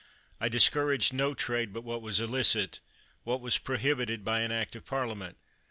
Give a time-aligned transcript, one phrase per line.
[0.39, 2.79] I discouraged no trade but what was illicit,
[3.23, 5.37] what was prohibited by an act of Parliament.